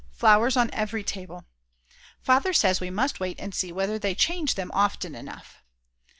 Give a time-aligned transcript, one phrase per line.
[0.13, 1.45] Flowers on every table.
[2.23, 5.61] Father says we must wait and see whether they change them often enough.